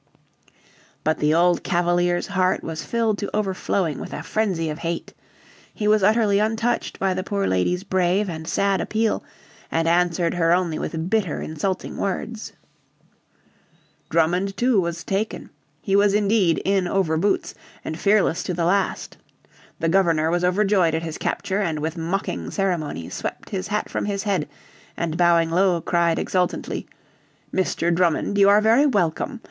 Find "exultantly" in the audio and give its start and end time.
26.17-26.87